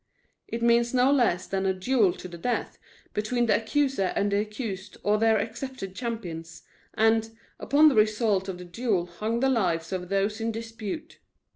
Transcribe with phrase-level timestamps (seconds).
[0.47, 2.79] It meant no less than a "duel to the death"
[3.13, 6.63] between the accuser and the accused or their accepted champions,
[6.95, 11.19] and, upon the result of the duel hung the lives of those in dispute.